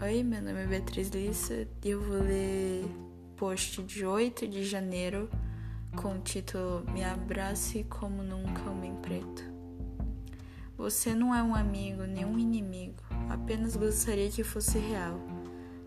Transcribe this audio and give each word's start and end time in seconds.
Oi, 0.00 0.22
meu 0.22 0.40
nome 0.40 0.62
é 0.62 0.64
Beatriz 0.64 1.08
Lissa 1.08 1.66
e 1.84 1.90
eu 1.90 2.00
vou 2.00 2.22
ler 2.22 2.84
post 3.36 3.82
de 3.82 4.06
8 4.06 4.46
de 4.46 4.64
janeiro 4.64 5.28
com 5.96 6.14
o 6.14 6.18
título 6.20 6.84
Me 6.92 7.02
Abrace 7.02 7.82
Como 7.82 8.22
Nunca 8.22 8.70
Homem 8.70 8.94
Preto. 9.02 9.42
Você 10.76 11.16
não 11.16 11.34
é 11.34 11.42
um 11.42 11.52
amigo 11.52 12.04
nem 12.04 12.24
um 12.24 12.38
inimigo, 12.38 13.02
apenas 13.28 13.74
gostaria 13.74 14.30
que 14.30 14.44
fosse 14.44 14.78
real, 14.78 15.18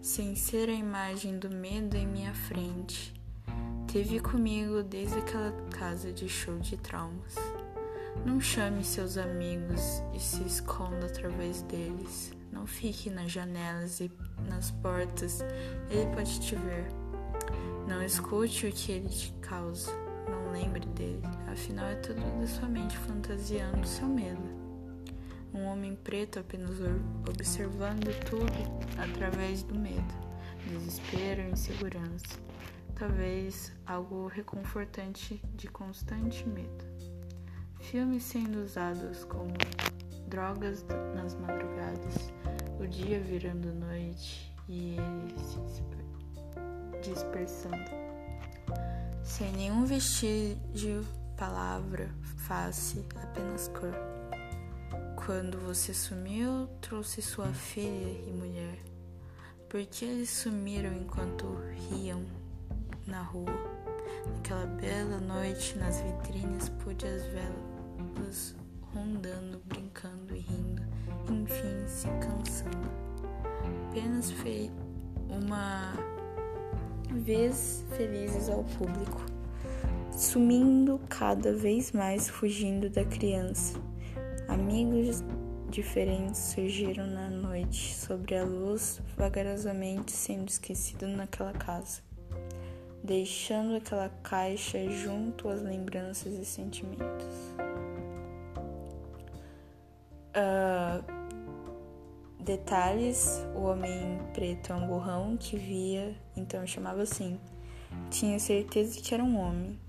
sem 0.01 0.35
ser 0.35 0.67
a 0.67 0.73
imagem 0.73 1.39
do 1.39 1.49
medo 1.49 1.95
em 1.95 2.05
minha 2.05 2.33
frente. 2.33 3.13
Teve 3.89 4.19
comigo 4.19 4.83
desde 4.83 5.19
aquela 5.19 5.53
casa 5.69 6.11
de 6.11 6.27
show 6.27 6.59
de 6.59 6.75
traumas. 6.75 7.35
Não 8.25 8.41
chame 8.41 8.83
seus 8.83 9.17
amigos 9.17 10.03
e 10.13 10.19
se 10.19 10.43
esconda 10.43 11.05
através 11.05 11.61
deles. 11.61 12.40
Não 12.51 12.67
fique 12.67 13.09
nas 13.09 13.31
janelas 13.31 13.99
e 13.99 14.11
nas 14.47 14.71
portas, 14.71 15.39
ele 15.89 16.13
pode 16.13 16.39
te 16.39 16.55
ver. 16.55 16.87
Não 17.87 18.03
escute 18.03 18.67
o 18.67 18.71
que 18.71 18.91
ele 18.91 19.09
te 19.09 19.31
causa. 19.41 19.91
Não 20.29 20.51
lembre 20.51 20.85
dele, 20.87 21.21
afinal 21.51 21.85
é 21.87 21.95
tudo 21.95 22.21
da 22.39 22.47
sua 22.47 22.67
mente 22.67 22.97
fantasiando 22.97 23.87
seu 23.87 24.07
medo. 24.07 24.61
Um 25.53 25.65
homem 25.65 25.95
preto 25.95 26.39
apenas 26.39 26.77
observando 27.27 28.13
tudo 28.29 28.53
através 28.97 29.63
do 29.63 29.75
medo, 29.75 30.13
desespero 30.67 31.41
e 31.41 31.51
insegurança. 31.51 32.39
Talvez 32.95 33.73
algo 33.85 34.27
reconfortante 34.27 35.41
de 35.55 35.67
constante 35.67 36.47
medo. 36.47 36.85
Filmes 37.79 38.23
sendo 38.23 38.63
usados 38.63 39.25
como 39.25 39.53
drogas 40.27 40.85
nas 41.15 41.35
madrugadas, 41.35 42.31
o 42.81 42.87
dia 42.87 43.19
virando 43.19 43.71
noite 43.73 44.51
e 44.67 44.97
ele 44.97 45.37
se 45.37 45.59
dispersando. 47.01 47.91
Sem 49.23 49.51
nenhum 49.53 49.85
vestígio, 49.85 51.05
palavra, 51.37 52.09
face, 52.37 53.05
apenas 53.21 53.67
cor. 53.67 53.93
Quando 55.25 55.59
você 55.59 55.93
sumiu, 55.93 56.67
trouxe 56.81 57.21
sua 57.21 57.53
filha 57.53 58.19
e 58.27 58.31
mulher. 58.31 58.79
Por 59.69 59.85
que 59.85 60.03
eles 60.03 60.29
sumiram 60.31 60.91
enquanto 60.93 61.45
riam 61.89 62.25
na 63.05 63.21
rua? 63.21 63.53
Naquela 64.35 64.65
bela 64.65 65.19
noite, 65.19 65.77
nas 65.77 66.01
vitrines, 66.01 66.69
pude 66.83 67.05
as 67.05 67.23
velas 67.27 68.55
rondando, 68.93 69.61
brincando 69.65 70.35
e 70.35 70.39
rindo, 70.39 70.70
enfim 71.33 71.87
se 71.87 72.07
cansando. 72.07 72.91
Apenas 73.89 74.31
fez 74.31 74.71
uma 75.29 75.93
vez 77.11 77.85
felizes 77.95 78.49
ao 78.49 78.63
público, 78.63 79.25
sumindo 80.11 80.99
cada 81.09 81.53
vez 81.53 81.91
mais, 81.91 82.29
fugindo 82.29 82.89
da 82.89 83.03
criança. 83.03 83.79
Amigos 84.47 85.23
diferentes 85.69 86.39
surgiram 86.39 87.07
na 87.07 87.29
noite, 87.29 87.95
sobre 87.95 88.35
a 88.35 88.43
luz, 88.43 89.01
vagarosamente 89.17 90.11
sendo 90.11 90.49
esquecido 90.49 91.07
naquela 91.07 91.53
casa, 91.53 92.01
deixando 93.03 93.75
aquela 93.75 94.09
caixa 94.23 94.89
junto 94.89 95.49
às 95.49 95.61
lembranças 95.61 96.33
e 96.33 96.45
sentimentos. 96.45 97.55
Uh, 100.33 101.20
detalhes: 102.41 103.45
o 103.55 103.61
homem 103.61 104.19
preto 104.33 104.73
é 104.73 104.75
um 104.75 104.87
burrão 104.87 105.37
que 105.37 105.57
via, 105.57 106.15
então 106.35 106.65
chamava 106.65 107.01
assim. 107.01 107.39
Tinha 108.09 108.39
certeza 108.39 108.99
que 108.99 109.13
era 109.13 109.23
um 109.23 109.37
homem, 109.37 109.79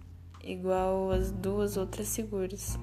igual 0.43 1.10
as 1.10 1.31
duas 1.31 1.77
outras 1.77 2.15
figuras. 2.15 2.78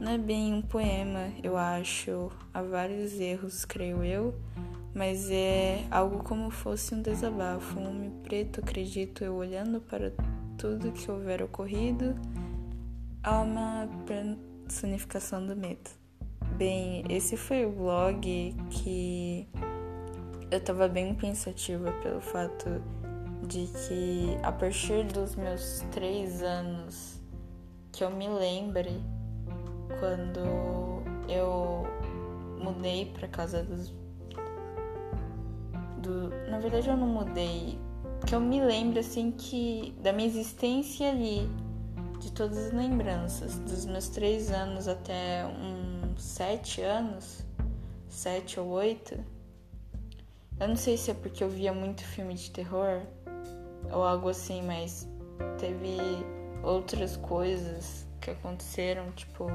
Não 0.00 0.12
é 0.12 0.18
bem 0.18 0.52
um 0.54 0.62
poema, 0.62 1.32
eu 1.42 1.56
acho. 1.56 2.30
Há 2.52 2.62
vários 2.62 3.20
erros, 3.20 3.64
creio 3.64 4.02
eu, 4.02 4.34
mas 4.94 5.30
é 5.30 5.84
algo 5.90 6.22
como 6.22 6.50
fosse 6.50 6.94
um 6.94 7.02
desabafo. 7.02 7.78
Um 7.78 7.88
homem 7.88 8.10
preto, 8.22 8.60
acredito 8.60 9.22
eu, 9.22 9.34
olhando 9.34 9.80
para 9.80 10.12
tudo 10.58 10.92
que 10.92 11.10
houver 11.10 11.42
ocorrido, 11.42 12.14
há 13.22 13.40
uma 13.40 13.88
personificação 14.06 15.46
do 15.46 15.56
medo. 15.56 16.01
Bem, 16.62 17.02
esse 17.08 17.36
foi 17.36 17.66
o 17.66 17.72
vlog 17.72 18.54
que 18.70 19.48
eu 20.48 20.60
tava 20.60 20.86
bem 20.86 21.12
pensativa 21.12 21.90
pelo 22.04 22.20
fato 22.20 22.80
de 23.48 23.66
que 23.66 24.38
a 24.44 24.52
partir 24.52 25.02
dos 25.06 25.34
meus 25.34 25.84
três 25.90 26.40
anos 26.40 27.20
que 27.90 28.04
eu 28.04 28.10
me 28.10 28.28
lembre 28.28 29.02
quando 29.98 31.02
eu 31.28 31.82
mudei 32.62 33.06
para 33.06 33.26
casa 33.26 33.64
dos 33.64 33.92
do, 35.98 36.28
na 36.48 36.60
verdade 36.60 36.88
eu 36.88 36.96
não 36.96 37.08
mudei 37.08 37.76
que 38.24 38.36
eu 38.36 38.40
me 38.40 38.60
lembro 38.64 39.00
assim 39.00 39.32
que 39.32 39.96
da 40.00 40.12
minha 40.12 40.28
existência 40.28 41.10
ali 41.10 41.50
de 42.20 42.30
todas 42.30 42.56
as 42.56 42.72
lembranças 42.72 43.58
dos 43.58 43.84
meus 43.84 44.08
três 44.10 44.52
anos 44.52 44.86
até 44.86 45.44
um 45.44 46.01
sete 46.16 46.80
anos, 46.82 47.44
sete 48.08 48.58
ou 48.58 48.68
oito. 48.68 49.18
Eu 50.60 50.68
não 50.68 50.76
sei 50.76 50.96
se 50.96 51.10
é 51.10 51.14
porque 51.14 51.42
eu 51.42 51.48
via 51.48 51.72
muito 51.72 52.02
filme 52.02 52.34
de 52.34 52.50
terror 52.50 53.02
ou 53.90 54.02
algo 54.02 54.28
assim, 54.28 54.62
mas 54.62 55.08
teve 55.58 55.98
outras 56.62 57.16
coisas 57.16 58.06
que 58.20 58.30
aconteceram, 58.30 59.10
tipo, 59.12 59.46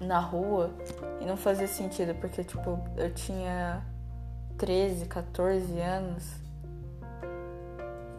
na 0.00 0.20
rua 0.20 0.72
e 1.20 1.26
não 1.26 1.36
fazia 1.36 1.66
sentido, 1.66 2.14
porque, 2.14 2.44
tipo, 2.44 2.78
eu 2.96 3.12
tinha 3.12 3.84
13, 4.56 5.06
14 5.06 5.80
anos 5.80 6.24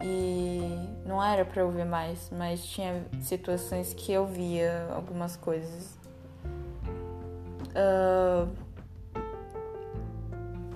e 0.02 0.60
não 1.06 1.22
era 1.22 1.44
para 1.44 1.62
eu 1.62 1.70
ver 1.70 1.84
mais, 1.84 2.30
mas 2.30 2.64
tinha 2.64 3.04
situações 3.20 3.92
que 3.94 4.12
eu 4.12 4.26
via 4.26 4.88
algumas 4.94 5.36
coisas 5.36 5.99
Uh, 7.70 8.48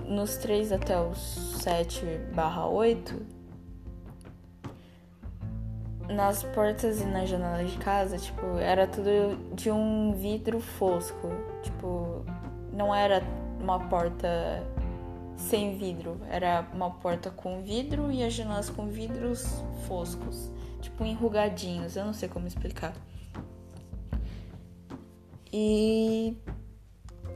nos 0.07 0.37
3 0.37 0.71
até 0.71 0.99
os 0.99 1.17
7 1.61 2.05
barra 2.33 2.67
8, 2.67 3.35
nas 6.09 6.43
portas 6.43 7.01
e 7.01 7.05
nas 7.05 7.27
janelas 7.27 7.71
de 7.71 7.77
casa, 7.77 8.17
tipo, 8.17 8.57
era 8.57 8.87
tudo 8.87 9.09
de 9.53 9.71
um 9.71 10.13
vidro 10.13 10.59
fosco. 10.59 11.29
Tipo, 11.63 12.23
não 12.71 12.93
era 12.93 13.23
uma 13.59 13.79
porta 13.87 14.63
sem 15.35 15.77
vidro, 15.77 16.19
era 16.29 16.67
uma 16.73 16.91
porta 16.91 17.29
com 17.29 17.61
vidro 17.61 18.11
e 18.11 18.23
as 18.23 18.33
janelas 18.33 18.69
com 18.69 18.87
vidros 18.87 19.63
foscos, 19.87 20.49
tipo 20.81 21.03
enrugadinhos, 21.03 21.95
eu 21.95 22.05
não 22.05 22.13
sei 22.13 22.29
como 22.29 22.47
explicar. 22.47 22.93
E 25.51 26.37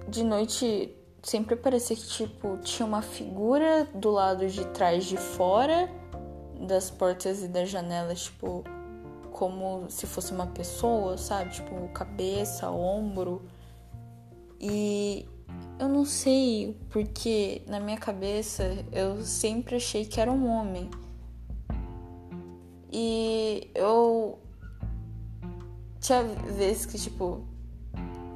de 0.10 0.24
noite 0.24 0.96
sempre 1.22 1.56
parecia 1.56 1.96
que 1.96 2.08
tipo 2.08 2.58
tinha 2.58 2.86
uma 2.86 3.02
figura 3.02 3.88
do 3.94 4.10
lado 4.10 4.48
de 4.48 4.66
trás 4.68 5.06
de 5.06 5.18
fora 5.18 5.90
das 6.68 6.90
portas 6.90 7.44
e 7.44 7.48
das 7.48 7.70
janelas, 7.70 8.24
tipo 8.24 8.64
como 9.32 9.90
se 9.90 10.06
fosse 10.06 10.34
uma 10.34 10.48
pessoa, 10.48 11.18
sabe? 11.18 11.52
Tipo 11.52 11.88
cabeça, 11.90 12.70
ombro. 12.70 13.42
E 14.60 15.26
eu 15.80 15.88
não 15.88 16.04
sei 16.04 16.78
porque 16.90 17.62
na 17.68 17.80
minha 17.80 17.98
cabeça 17.98 18.86
eu 18.92 19.24
sempre 19.24 19.78
achei 19.78 20.04
que 20.04 20.20
era 20.20 20.32
um 20.32 20.48
homem. 20.48 20.90
E 22.92 23.72
eu 23.74 24.40
tinha 26.02 26.24
vezes 26.24 26.86
que 26.86 26.98
tipo 26.98 27.49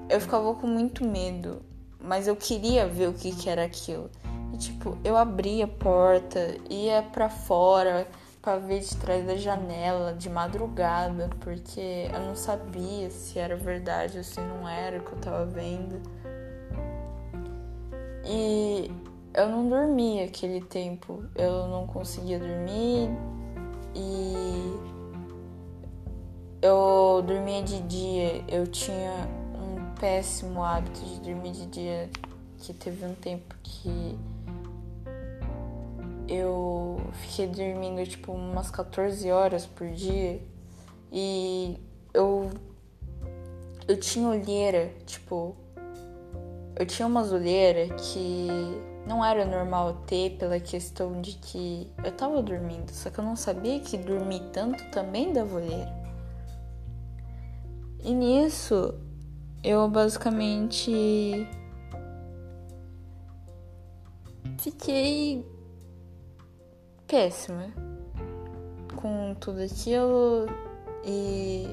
eu 0.10 0.20
ficava 0.20 0.54
com 0.56 0.68
muito 0.68 1.06
medo, 1.06 1.62
mas 2.00 2.28
eu 2.28 2.36
queria 2.36 2.88
ver 2.88 3.10
o 3.10 3.14
que, 3.14 3.34
que 3.36 3.50
era 3.50 3.64
aquilo. 3.64 4.10
E 4.54 4.58
tipo, 4.58 4.98
eu 5.04 5.18
abria 5.18 5.66
a 5.66 5.68
porta, 5.68 6.58
ia 6.70 7.02
para 7.02 7.30
fora 7.30 8.08
para 8.44 8.60
ver 8.60 8.82
de 8.82 8.96
trás 8.98 9.26
da 9.26 9.38
janela 9.38 10.14
de 10.14 10.30
madrugada, 10.30 11.30
porque 11.40 12.10
eu 12.14 12.20
não 12.20 12.36
sabia 12.36 13.10
se 13.10 13.40
era 13.40 13.56
verdade 13.56 14.18
ou 14.18 14.24
se 14.24 14.40
não 14.42 14.68
era 14.68 14.98
o 14.98 15.02
que 15.02 15.14
eu 15.14 15.20
tava 15.20 15.46
vendo. 15.46 16.02
E 18.26 18.92
eu 19.34 19.48
não 19.48 19.68
dormia 19.70 20.26
aquele 20.26 20.60
tempo, 20.60 21.24
eu 21.36 21.68
não 21.68 21.88
conseguia 21.88 22.38
dormir 22.38 23.10
e 23.96 24.78
eu 26.62 27.24
dormia 27.26 27.64
de 27.64 27.80
dia, 27.82 28.44
eu 28.50 28.68
tinha 28.68 29.43
péssimo 30.04 30.62
hábito 30.62 31.00
de 31.00 31.22
dormir 31.22 31.54
de 31.54 31.66
dia, 31.68 32.10
que 32.58 32.74
teve 32.74 33.06
um 33.06 33.16
tempo 33.16 33.56
que 33.64 34.20
eu 36.28 37.00
fiquei 37.22 37.48
dormindo 37.48 38.06
tipo 38.06 38.34
umas 38.34 38.70
14 38.70 39.32
horas 39.32 39.66
por 39.66 39.88
dia 39.92 40.42
e 41.10 41.80
eu 42.14 42.50
eu 43.88 43.98
tinha 43.98 44.28
olheira, 44.28 44.92
tipo, 45.06 45.56
eu 46.78 46.86
tinha 46.86 47.08
uma 47.08 47.22
olheira 47.22 47.88
que 47.96 48.50
não 49.08 49.24
era 49.24 49.46
normal 49.46 50.04
ter 50.06 50.32
pela 50.32 50.60
questão 50.60 51.22
de 51.22 51.32
que 51.36 51.90
eu 52.04 52.12
tava 52.12 52.44
dormindo, 52.44 52.92
só 52.92 53.10
que 53.10 53.20
eu 53.20 53.24
não 53.24 53.38
sabia 53.38 53.80
que 53.80 53.98
dormir 53.98 54.42
tanto 54.52 54.84
também 54.92 55.32
dava 55.32 55.56
olheira. 55.56 56.04
E 58.04 58.14
nisso 58.14 59.00
eu 59.64 59.88
basicamente 59.88 61.48
fiquei 64.58 65.46
péssima 67.08 67.72
com 68.96 69.34
tudo 69.40 69.62
aquilo 69.62 70.48
e 71.06 71.66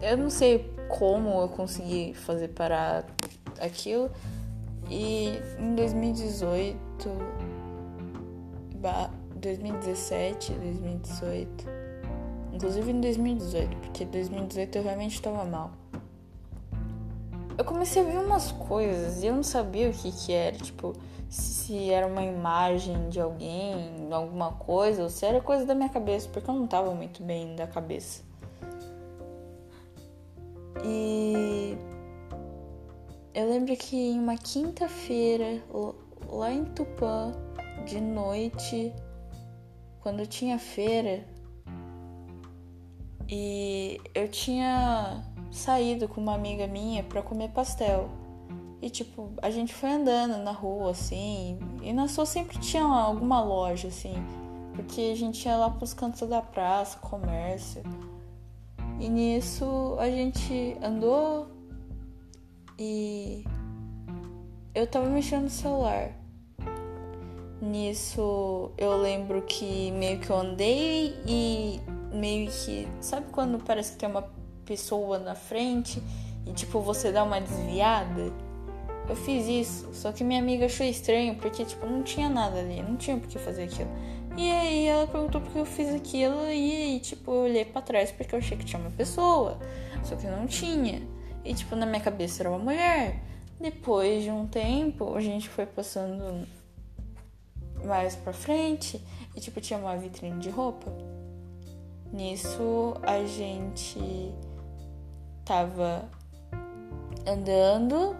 eu 0.00 0.16
não 0.16 0.30
sei 0.30 0.72
como 0.88 1.40
eu 1.40 1.48
consegui 1.48 2.14
fazer 2.14 2.48
parar 2.48 3.04
aquilo. 3.60 4.10
E 4.88 5.40
em 5.58 5.74
2018, 5.74 6.78
2017, 9.34 10.52
2018, 10.52 11.64
inclusive 12.52 12.90
em 12.90 13.00
2018, 13.00 13.76
porque 13.78 14.04
2018 14.04 14.78
eu 14.78 14.82
realmente 14.84 15.14
estava 15.14 15.44
mal. 15.44 15.87
Eu 17.58 17.64
comecei 17.64 18.02
a 18.02 18.04
ver 18.04 18.18
umas 18.18 18.52
coisas 18.52 19.20
e 19.20 19.26
eu 19.26 19.34
não 19.34 19.42
sabia 19.42 19.90
o 19.90 19.92
que 19.92 20.12
que 20.12 20.32
era, 20.32 20.56
tipo, 20.56 20.92
se 21.28 21.90
era 21.90 22.06
uma 22.06 22.22
imagem 22.22 23.08
de 23.08 23.20
alguém, 23.20 24.08
alguma 24.12 24.52
coisa, 24.52 25.02
ou 25.02 25.10
se 25.10 25.26
era 25.26 25.40
coisa 25.40 25.66
da 25.66 25.74
minha 25.74 25.88
cabeça, 25.88 26.28
porque 26.28 26.48
eu 26.48 26.54
não 26.54 26.68
tava 26.68 26.94
muito 26.94 27.20
bem 27.20 27.56
da 27.56 27.66
cabeça. 27.66 28.22
E 30.84 31.76
eu 33.34 33.50
lembro 33.50 33.76
que 33.76 33.96
em 33.96 34.20
uma 34.20 34.36
quinta-feira, 34.36 35.60
lá 36.28 36.52
em 36.52 36.64
Tupã, 36.64 37.32
de 37.84 38.00
noite, 38.00 38.94
quando 40.00 40.24
tinha 40.28 40.60
feira, 40.60 41.26
e 43.28 44.00
eu 44.14 44.28
tinha 44.28 45.24
saído 45.50 46.08
com 46.08 46.20
uma 46.20 46.34
amiga 46.34 46.66
minha 46.66 47.02
para 47.02 47.22
comer 47.22 47.48
pastel. 47.50 48.08
E 48.80 48.88
tipo, 48.88 49.30
a 49.42 49.50
gente 49.50 49.74
foi 49.74 49.90
andando 49.90 50.36
na 50.42 50.52
rua 50.52 50.92
assim, 50.92 51.58
e 51.82 51.92
na 51.92 52.06
sua 52.06 52.24
sempre 52.24 52.58
tinha 52.58 52.84
alguma 52.84 53.42
loja 53.42 53.88
assim, 53.88 54.14
porque 54.74 55.10
a 55.12 55.16
gente 55.16 55.44
ia 55.46 55.56
lá 55.56 55.68
pros 55.68 55.92
cantos 55.92 56.28
da 56.28 56.40
praça, 56.40 56.98
comércio. 56.98 57.82
E 59.00 59.08
nisso 59.08 59.96
a 59.98 60.08
gente 60.08 60.76
andou 60.82 61.48
e 62.78 63.44
eu 64.74 64.86
tava 64.86 65.08
mexendo 65.08 65.44
no 65.44 65.50
celular. 65.50 66.12
Nisso 67.60 68.70
eu 68.78 68.96
lembro 68.96 69.42
que 69.42 69.90
meio 69.90 70.20
que 70.20 70.30
eu 70.30 70.36
andei 70.36 71.16
e 71.26 71.80
meio 72.12 72.48
que. 72.48 72.86
Sabe 73.00 73.26
quando 73.32 73.58
parece 73.58 73.92
que 73.92 73.98
tem 73.98 74.08
uma 74.08 74.22
pessoa 74.68 75.18
na 75.18 75.34
frente 75.34 76.02
e 76.46 76.52
tipo 76.52 76.80
você 76.80 77.10
dá 77.10 77.24
uma 77.24 77.40
desviada? 77.40 78.30
Eu 79.08 79.16
fiz 79.16 79.46
isso, 79.46 79.88
só 79.94 80.12
que 80.12 80.22
minha 80.22 80.38
amiga 80.38 80.66
achou 80.66 80.84
estranho 80.84 81.34
porque 81.36 81.64
tipo 81.64 81.86
não 81.86 82.02
tinha 82.02 82.28
nada 82.28 82.58
ali, 82.58 82.82
não 82.82 82.96
tinha 82.96 83.16
por 83.16 83.26
que 83.26 83.38
fazer 83.38 83.64
aquilo. 83.64 83.88
E 84.36 84.52
aí 84.52 84.86
ela 84.86 85.06
perguntou 85.06 85.40
por 85.40 85.50
que 85.50 85.58
eu 85.58 85.64
fiz 85.64 85.88
aquilo 85.94 86.48
e 86.50 87.00
tipo, 87.00 87.32
eu 87.32 87.44
olhei 87.44 87.64
para 87.64 87.80
trás 87.80 88.12
porque 88.12 88.34
eu 88.34 88.38
achei 88.38 88.56
que 88.56 88.64
tinha 88.64 88.80
uma 88.80 88.90
pessoa, 88.90 89.58
só 90.04 90.14
que 90.14 90.26
não 90.26 90.46
tinha. 90.46 91.02
E 91.44 91.54
tipo, 91.54 91.74
na 91.74 91.86
minha 91.86 92.00
cabeça 92.00 92.42
era 92.42 92.50
uma 92.50 92.58
mulher. 92.58 93.20
Depois 93.58 94.22
de 94.22 94.30
um 94.30 94.46
tempo, 94.46 95.14
a 95.14 95.20
gente 95.20 95.48
foi 95.48 95.66
passando 95.66 96.46
mais 97.84 98.14
pra 98.14 98.32
frente 98.32 99.02
e 99.34 99.40
tipo, 99.40 99.60
tinha 99.60 99.78
uma 99.78 99.96
vitrine 99.96 100.38
de 100.38 100.50
roupa. 100.50 100.92
Nisso 102.12 102.94
a 103.02 103.24
gente 103.24 103.98
tava 105.48 106.06
andando 107.26 108.14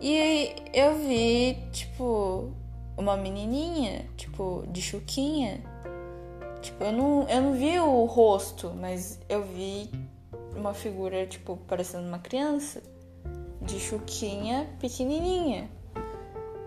e 0.00 0.52
eu 0.74 0.98
vi, 0.98 1.56
tipo, 1.70 2.50
uma 2.96 3.16
menininha, 3.16 4.04
tipo, 4.16 4.64
de 4.66 4.82
chuquinha. 4.82 5.62
Tipo, 6.60 6.82
eu 6.82 6.92
não, 6.92 7.28
eu 7.28 7.40
não 7.40 7.52
vi 7.52 7.78
o 7.78 8.04
rosto, 8.06 8.72
mas 8.74 9.20
eu 9.28 9.44
vi 9.44 9.88
uma 10.56 10.74
figura, 10.74 11.24
tipo, 11.26 11.56
parecendo 11.68 12.08
uma 12.08 12.18
criança, 12.18 12.82
de 13.60 13.78
chuquinha 13.78 14.68
pequenininha. 14.80 15.70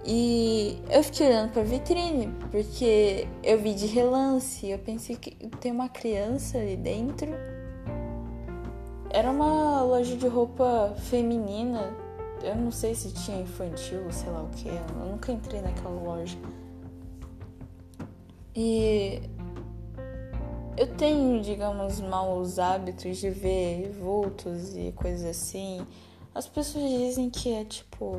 E 0.05 0.81
eu 0.89 1.03
fiquei 1.03 1.27
olhando 1.27 1.51
pra 1.51 1.63
vitrine, 1.63 2.33
porque 2.49 3.27
eu 3.43 3.59
vi 3.59 3.73
de 3.73 3.87
relance, 3.87 4.69
eu 4.69 4.79
pensei 4.79 5.17
que 5.17 5.31
tem 5.59 5.73
uma 5.73 5.89
criança 5.89 6.57
ali 6.57 6.77
dentro. 6.77 7.54
Era 9.15 9.31
uma 9.31 9.81
loja 9.81 10.17
de 10.17 10.27
roupa 10.27 10.93
feminina, 10.97 11.95
eu 12.43 12.53
não 12.53 12.69
sei 12.69 12.93
se 12.93 13.13
tinha 13.13 13.39
infantil, 13.39 14.11
sei 14.11 14.29
lá 14.29 14.43
o 14.43 14.49
que. 14.49 14.67
Eu 14.67 15.05
nunca 15.05 15.31
entrei 15.31 15.61
naquela 15.61 15.97
loja. 16.01 16.37
E 18.53 19.21
eu 20.75 20.87
tenho, 20.97 21.41
digamos, 21.41 22.01
maus 22.01 22.59
hábitos 22.59 23.19
de 23.19 23.29
ver 23.29 23.89
vultos 23.91 24.75
e 24.75 24.91
coisas 24.91 25.25
assim. 25.25 25.87
As 26.33 26.45
pessoas 26.45 26.83
dizem 26.83 27.29
que 27.29 27.53
é 27.53 27.63
tipo, 27.63 28.17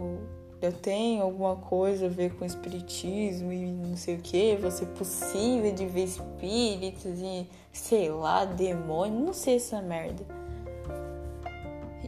eu 0.63 0.73
tenho 0.73 1.23
alguma 1.25 1.57
coisa 1.57 2.07
a 2.07 2.09
ver 2.09 2.35
com 2.37 2.45
espiritismo 2.47 3.53
e 3.53 3.71
não 3.71 3.99
sei 3.99 4.15
o 4.15 4.23
que, 4.23 4.57
você 4.57 4.85
é 4.85 4.89
possível 4.89 5.75
de 5.75 5.85
ver 5.85 6.05
espíritos 6.05 7.21
e 7.21 7.47
sei 7.71 8.11
lá, 8.11 8.47
demônio, 8.47 9.27
não 9.27 9.35
sei 9.35 9.57
essa 9.57 9.83
merda. 9.83 10.25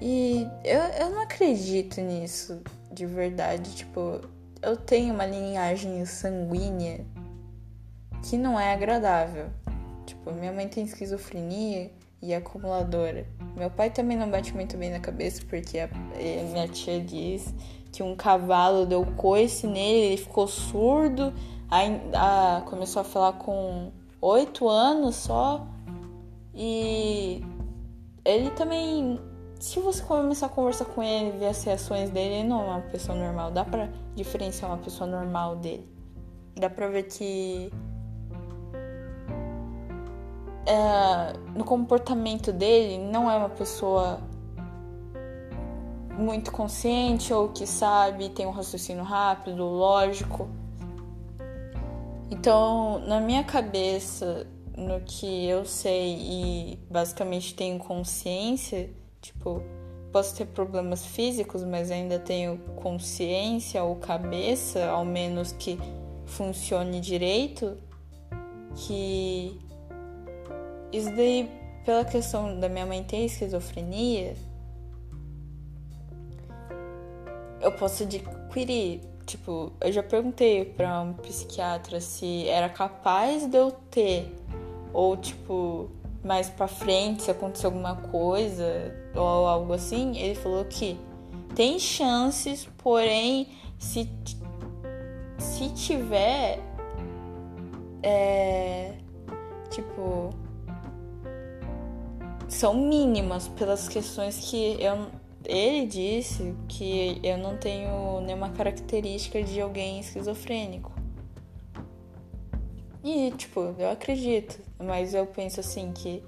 E 0.01 0.47
eu, 0.65 0.81
eu 0.81 1.11
não 1.11 1.23
acredito 1.23 2.01
nisso 2.01 2.63
de 2.93 3.07
verdade. 3.07 3.75
Tipo, 3.75 4.21
eu 4.63 4.77
tenho 4.77 5.15
uma 5.15 5.27
linhagem 5.27 6.05
sanguínea 6.05 7.05
que 8.23 8.37
não 8.37 8.59
é 8.59 8.73
agradável. 8.73 9.47
Tipo, 10.07 10.33
minha 10.33 10.53
mãe 10.53 10.69
tem 10.69 10.85
esquizofrenia 10.85 11.91
e 12.21 12.33
é 12.33 12.37
acumuladora. 12.37 13.27
Meu 13.57 13.71
pai 13.71 13.91
também 13.91 14.17
não 14.17 14.31
bate 14.31 14.55
muito 14.55 14.77
bem 14.77 14.91
na 14.91 15.01
cabeça 15.01 15.43
porque 15.49 15.79
a, 15.79 15.85
a 15.87 16.43
minha 16.45 16.69
tia 16.69 17.01
diz 17.01 17.53
que 17.93 18.03
um 18.03 18.15
cavalo 18.15 18.87
deu 18.87 19.05
coice 19.17 19.67
nele, 19.67 20.07
ele 20.07 20.17
ficou 20.17 20.47
surdo, 20.47 21.33
aí 21.71 22.01
a, 22.15 22.63
começou 22.67 23.01
a 23.01 23.05
falar 23.05 23.33
com 23.35 23.93
oito 24.21 24.69
anos 24.69 25.17
só. 25.17 25.67
E 26.55 27.43
ele 28.25 28.51
também 28.51 29.21
se 29.59 29.81
você 29.81 30.03
começar 30.03 30.47
a 30.47 30.49
conversar 30.49 30.85
com 30.85 31.03
ele, 31.03 31.37
ver 31.37 31.47
as 31.47 31.63
reações 31.65 32.11
dele, 32.11 32.37
ele 32.37 32.49
não 32.49 32.63
é 32.63 32.65
uma 32.77 32.81
pessoa 32.81 33.19
normal. 33.19 33.51
Dá 33.51 33.65
pra 33.65 33.89
diferenciar 34.15 34.71
uma 34.71 34.79
pessoa 34.79 35.09
normal 35.09 35.57
dele. 35.57 35.89
Dá 36.55 36.71
pra 36.71 36.89
ver 36.89 37.05
que. 37.05 37.73
É, 40.65 41.33
no 41.57 41.65
comportamento 41.65 42.53
dele, 42.53 42.99
não 42.99 43.31
é 43.31 43.37
uma 43.37 43.49
pessoa 43.49 44.21
muito 46.17 46.53
consciente 46.53 47.33
ou 47.33 47.49
que 47.49 47.67
sabe, 47.67 48.29
tem 48.29 48.47
um 48.47 48.51
raciocínio 48.51 49.03
rápido, 49.03 49.65
lógico. 49.65 50.49
Então, 52.31 52.99
na 53.07 53.21
minha 53.21 53.43
cabeça, 53.43 54.47
no 54.77 55.01
que 55.01 55.47
eu 55.47 55.65
sei 55.65 56.19
e 56.21 56.79
basicamente 56.91 57.55
tenho 57.55 57.79
consciência 57.79 58.91
Tipo, 59.21 59.63
posso 60.13 60.37
ter 60.37 60.47
problemas 60.47 61.05
físicos, 61.05 61.65
mas 61.65 61.91
ainda 61.91 62.19
tenho 62.19 62.59
consciência 62.77 63.83
ou 63.83 63.97
cabeça, 63.97 64.87
ao 64.87 65.05
menos 65.05 65.53
que 65.53 65.79
funcione 66.27 67.01
direito, 67.01 67.77
que 68.75 69.59
isso 70.93 71.15
daí, 71.15 71.51
pela 71.85 72.05
questão 72.05 72.59
da 72.59 72.69
minha 72.69 72.87
mãe 72.87 73.03
ter 73.03 73.25
esquizofrenia, 73.25 74.37
eu 77.61 77.73
posso 77.73 78.05
adquirir. 78.05 79.01
Tipo, 79.27 79.73
eu 79.83 79.93
já 79.93 80.03
perguntei 80.03 80.65
para 80.65 81.03
um 81.03 81.13
psiquiatra 81.13 82.01
se 82.01 82.49
era 82.49 82.69
capaz 82.71 83.47
de 83.47 83.59
eu 83.59 83.71
ter, 83.71 84.35
ou 84.91 85.19
tipo, 85.19 85.91
mais 86.29 86.51
para 86.51 86.69
frente, 86.69 87.23
se 87.23 87.31
acontecer 87.31 87.65
alguma 87.65 87.97
coisa 87.97 88.95
ou 89.15 89.47
algo 89.47 89.73
assim, 89.73 90.15
ele 90.19 90.35
falou 90.35 90.63
que 90.67 91.01
tem 91.55 91.79
chances, 91.79 92.69
porém, 92.77 93.49
se, 93.79 94.07
se 95.39 95.71
tiver, 95.71 96.61
é. 98.03 98.93
Tipo. 99.71 100.31
São 102.47 102.75
mínimas 102.75 103.49
pelas 103.49 103.89
questões 103.89 104.39
que 104.51 104.77
eu. 104.83 105.07
Ele 105.45 105.87
disse 105.87 106.55
que 106.69 107.21
eu 107.23 107.39
não 107.39 107.57
tenho 107.57 108.21
nenhuma 108.21 108.51
característica 108.51 109.43
de 109.43 109.61
alguém 109.61 110.01
esquizofrênico. 110.01 110.98
E, 113.03 113.31
tipo, 113.33 113.75
eu 113.79 113.91
acredito, 113.91 114.59
mas 114.79 115.15
eu 115.15 115.27
penso 115.27 115.61
assim 115.61 115.93
que. 115.93 116.23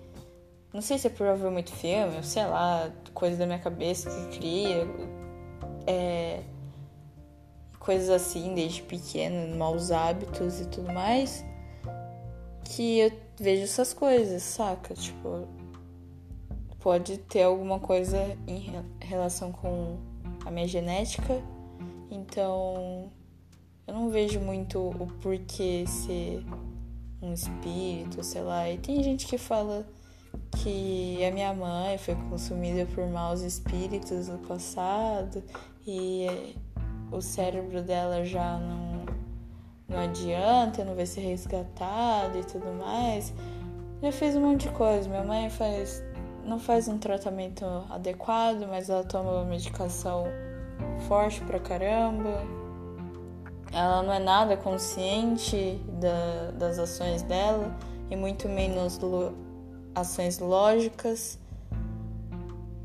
Não 0.72 0.80
sei 0.80 0.98
se 0.98 1.08
é 1.08 1.10
ver 1.10 1.50
muito 1.50 1.72
filme, 1.72 2.16
ou 2.16 2.22
sei 2.22 2.46
lá, 2.46 2.90
coisa 3.12 3.36
da 3.36 3.46
minha 3.46 3.58
cabeça 3.58 4.08
que 4.08 4.38
cria. 4.38 4.86
É, 5.86 6.42
coisas 7.80 8.10
assim 8.10 8.54
desde 8.54 8.82
pequeno, 8.82 9.56
maus 9.56 9.90
hábitos 9.90 10.60
e 10.60 10.66
tudo 10.66 10.92
mais. 10.92 11.44
Que 12.64 13.00
eu 13.00 13.12
vejo 13.36 13.64
essas 13.64 13.92
coisas, 13.92 14.42
saca? 14.42 14.94
Tipo, 14.94 15.48
pode 16.78 17.18
ter 17.18 17.42
alguma 17.42 17.80
coisa 17.80 18.16
em 18.46 18.72
relação 19.00 19.50
com 19.50 19.98
a 20.46 20.50
minha 20.50 20.68
genética. 20.68 21.42
Então, 22.10 23.10
eu 23.90 23.94
não 23.94 24.08
vejo 24.08 24.38
muito 24.38 24.78
o 24.78 25.08
porquê 25.20 25.84
ser 25.84 26.44
um 27.20 27.32
espírito, 27.32 28.22
sei 28.22 28.40
lá. 28.40 28.70
E 28.70 28.78
tem 28.78 29.02
gente 29.02 29.26
que 29.26 29.36
fala 29.36 29.84
que 30.62 31.24
a 31.24 31.32
minha 31.32 31.52
mãe 31.52 31.98
foi 31.98 32.14
consumida 32.30 32.86
por 32.94 33.04
maus 33.08 33.40
espíritos 33.40 34.28
no 34.28 34.38
passado 34.38 35.42
e 35.84 36.54
o 37.10 37.20
cérebro 37.20 37.82
dela 37.82 38.24
já 38.24 38.58
não, 38.58 39.06
não 39.88 40.04
adianta, 40.04 40.84
não 40.84 40.94
vai 40.94 41.04
ser 41.04 41.22
resgatado 41.22 42.38
e 42.38 42.44
tudo 42.44 42.72
mais. 42.72 43.34
Já 44.00 44.12
fez 44.12 44.36
um 44.36 44.40
monte 44.42 44.68
de 44.68 44.74
coisa. 44.74 45.08
Minha 45.08 45.24
mãe 45.24 45.50
faz, 45.50 46.00
não 46.44 46.60
faz 46.60 46.86
um 46.86 46.96
tratamento 46.96 47.64
adequado, 47.90 48.68
mas 48.68 48.88
ela 48.88 49.02
toma 49.02 49.32
uma 49.32 49.44
medicação 49.44 50.26
forte 51.08 51.40
pra 51.40 51.58
caramba. 51.58 52.59
Ela 53.72 54.02
não 54.02 54.12
é 54.12 54.18
nada 54.18 54.56
consciente 54.56 55.80
da, 56.00 56.50
das 56.52 56.78
ações 56.78 57.22
dela 57.22 57.76
e 58.10 58.16
muito 58.16 58.48
menos 58.48 58.98
lo, 58.98 59.32
ações 59.94 60.38
lógicas. 60.38 61.38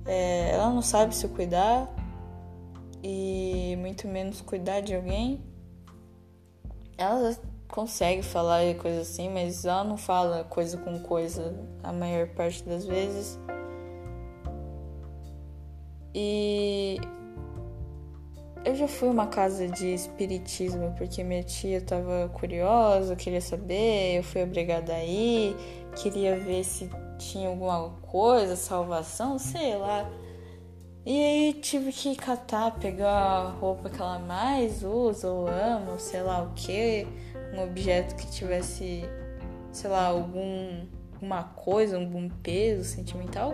É, 0.06 0.51
ela 0.51 0.70
não 0.70 0.84
sabe 0.84 1.15
se 1.15 1.27
cuidar 1.27 1.89
e 3.04 3.75
muito 3.80 4.08
menos 4.08 4.42
cuidar 4.42 4.82
de 4.82 4.96
alguém. 4.96 5.44
Ela 6.98 7.36
consegue 7.68 8.22
falar 8.22 8.62
coisas 8.75 9.10
assim, 9.10 9.30
mas 9.30 9.65
ela 9.65 9.84
não 9.84 9.98
fala 9.98 10.44
coisa 10.44 10.77
com 10.77 11.00
coisa 11.00 11.54
a 11.84 11.92
maior 11.92 12.27
parte 12.30 12.63
das 12.63 12.86
vezes. 12.86 13.39
E 16.13 16.98
eu 18.65 18.74
já 18.74 18.88
fui 18.88 19.07
uma 19.07 19.27
casa 19.27 19.67
de 19.67 19.93
espiritismo 19.93 20.93
porque 20.98 21.24
minha 21.24 21.43
tia 21.43 21.77
estava 21.77 22.27
curiosa, 22.34 23.15
queria 23.15 23.39
saber, 23.39 24.17
eu 24.17 24.24
fui 24.24 24.41
obrigada 24.41 24.91
a 24.91 25.03
ir, 25.03 25.55
queria 25.95 26.36
ver 26.39 26.63
se 26.63 26.89
tinha 27.19 27.48
alguma 27.48 27.91
coisa, 28.01 28.55
salvação, 28.55 29.38
sei 29.38 29.77
lá. 29.77 30.10
E 31.05 31.12
aí 31.12 31.53
tive 31.53 31.91
que 31.91 32.15
catar, 32.15 32.72
pegar 32.79 33.12
a 33.12 33.50
roupa 33.51 33.88
que 33.88 34.01
ela 34.01 34.17
mais 34.17 34.81
usa 34.81 35.29
ou 35.29 35.48
ama, 35.48 36.00
sei 36.00 36.24
lá 36.24 36.41
o 36.41 36.53
que, 36.55 37.07
um 37.53 37.62
objeto 37.62 38.15
que 38.15 38.25
tivesse, 38.31 39.03
sei 39.72 39.89
lá, 39.91 40.07
algum 40.07 40.84
uma 41.22 41.43
coisa, 41.43 41.98
algum 41.98 42.27
peso 42.29 42.84
sentimental, 42.84 43.53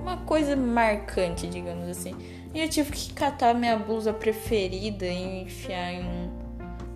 uma 0.00 0.18
coisa 0.18 0.56
marcante, 0.56 1.46
digamos 1.46 1.88
assim. 1.88 2.14
E 2.54 2.60
eu 2.60 2.68
tive 2.68 2.92
que 2.92 3.12
catar 3.12 3.54
minha 3.54 3.76
blusa 3.76 4.12
preferida 4.12 5.06
e 5.06 5.42
enfiar 5.42 5.92
em 5.92 6.04
um 6.04 6.48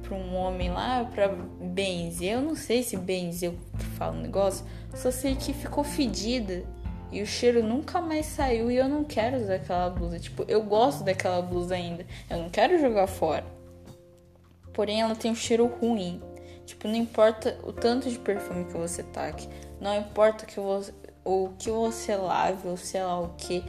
pra 0.02 0.16
um 0.16 0.34
homem 0.36 0.70
lá 0.70 1.04
pra 1.04 1.28
benzer. 1.28 2.34
Eu 2.34 2.42
não 2.42 2.54
sei 2.54 2.82
se 2.82 2.96
benzer 2.96 3.50
eu 3.50 3.58
falo 3.96 4.18
um 4.18 4.20
negócio, 4.20 4.64
só 4.94 5.10
sei 5.10 5.34
que 5.34 5.52
ficou 5.52 5.82
fedida. 5.84 6.64
E 7.10 7.20
o 7.20 7.26
cheiro 7.26 7.62
nunca 7.62 8.00
mais 8.00 8.24
saiu 8.24 8.70
e 8.70 8.76
eu 8.76 8.88
não 8.88 9.04
quero 9.04 9.36
usar 9.36 9.56
aquela 9.56 9.90
blusa. 9.90 10.18
Tipo, 10.18 10.44
eu 10.48 10.62
gosto 10.62 11.04
daquela 11.04 11.42
blusa 11.42 11.74
ainda. 11.74 12.06
Eu 12.30 12.38
não 12.38 12.48
quero 12.48 12.80
jogar 12.80 13.06
fora. 13.06 13.44
Porém, 14.72 15.02
ela 15.02 15.14
tem 15.14 15.30
um 15.30 15.34
cheiro 15.34 15.66
ruim. 15.66 16.22
Tipo, 16.64 16.88
não 16.88 16.96
importa 16.96 17.58
o 17.64 17.72
tanto 17.72 18.08
de 18.08 18.18
perfume 18.18 18.64
que 18.64 18.72
você 18.72 19.02
taque. 19.02 19.46
Não 19.78 19.94
importa 19.94 20.46
que 20.46 20.58
você, 20.58 20.94
o 21.24 21.50
que 21.58 21.70
você 21.70 22.16
lave 22.16 22.68
ou 22.68 22.76
sei 22.76 23.02
lá 23.02 23.20
o 23.20 23.34
que. 23.36 23.64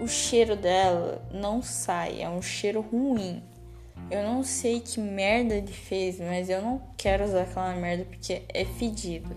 O 0.00 0.08
cheiro 0.08 0.56
dela 0.56 1.22
não 1.30 1.62
sai. 1.62 2.22
É 2.22 2.28
um 2.28 2.40
cheiro 2.42 2.80
ruim. 2.80 3.42
Eu 4.10 4.22
não 4.24 4.42
sei 4.42 4.80
que 4.80 4.98
merda 5.00 5.54
ele 5.54 5.72
fez, 5.72 6.18
mas 6.18 6.48
eu 6.48 6.62
não 6.62 6.82
quero 6.96 7.24
usar 7.24 7.42
aquela 7.42 7.74
merda 7.74 8.04
porque 8.04 8.42
é 8.48 8.64
fedido 8.64 9.36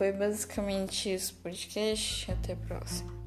foi 0.00 0.12
basicamente 0.12 1.12
isso, 1.12 1.34
podcast. 1.42 2.32
Até 2.32 2.54
a 2.54 2.56
próxima. 2.56 3.19